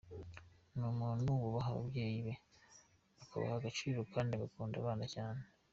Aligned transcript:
Ni 0.75 0.85
umuntu 0.93 1.27
wubaha 1.41 1.69
ababyeyi 1.73 2.19
be, 2.25 2.33
akabaha 3.23 3.55
agaciro 3.59 3.99
kandi 4.13 4.31
agakunda 4.33 4.75
abana 4.79 5.05
cyane. 5.15 5.41